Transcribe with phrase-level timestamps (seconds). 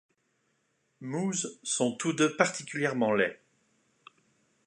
[1.01, 3.39] Moose sont tous deux particulièrement laids.